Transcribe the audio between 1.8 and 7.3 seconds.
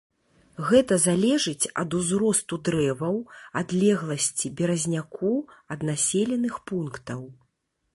ад узросту дрэваў, адлегласці беразняку ад населеных пунктаў.